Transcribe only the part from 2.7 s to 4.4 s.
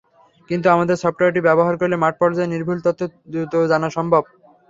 তথ্য দ্রুত জানা সম্ভব।